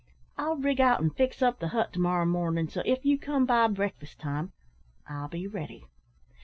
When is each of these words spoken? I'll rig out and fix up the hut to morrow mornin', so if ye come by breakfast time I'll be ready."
I'll 0.35 0.55
rig 0.55 0.81
out 0.81 0.99
and 0.99 1.15
fix 1.15 1.43
up 1.43 1.59
the 1.59 1.67
hut 1.67 1.93
to 1.93 1.99
morrow 1.99 2.25
mornin', 2.25 2.69
so 2.69 2.81
if 2.87 3.05
ye 3.05 3.19
come 3.19 3.45
by 3.45 3.67
breakfast 3.67 4.17
time 4.19 4.51
I'll 5.07 5.27
be 5.27 5.45
ready." 5.45 5.85